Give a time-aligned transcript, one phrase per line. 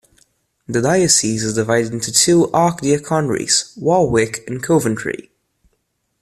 [0.67, 5.29] The diocese is divided into two archdeaconries, Warwick and Coventry.